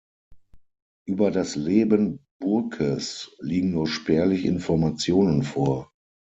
Über 1.05 1.29
das 1.29 1.55
Leben 1.55 2.25
Burkes 2.39 3.35
liegen 3.39 3.69
nur 3.69 3.85
spärlich 3.85 4.45
Informationen 4.45 5.43
vor. 5.43 5.91